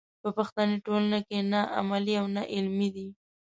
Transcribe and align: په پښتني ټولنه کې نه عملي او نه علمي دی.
په 0.21 0.29
پښتني 0.37 0.77
ټولنه 0.85 1.19
کې 1.27 1.39
نه 1.51 1.61
عملي 1.79 2.13
او 2.21 2.25
نه 2.35 2.43
علمي 2.53 2.89
دی. 2.95 3.07